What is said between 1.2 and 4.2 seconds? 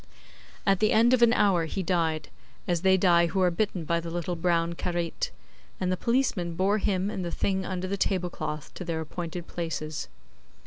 an hour he died, as they die who are bitten by the